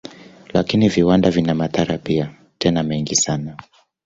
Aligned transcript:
Lakini 0.53 0.89
viwanda 0.89 1.31
vina 1.31 1.55
madhara 1.55 1.97
pia, 1.97 2.31
tena 2.57 2.83
mengi 2.83 3.15
sana. 3.15 3.57